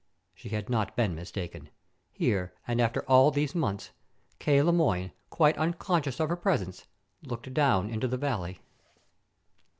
[0.33, 1.69] She had not been mistaken.
[2.11, 3.91] Here, and after all these months!
[4.39, 4.59] K.
[4.63, 6.87] Le Moyne, quite unconscious of her presence,
[7.21, 8.59] looked down into the valley.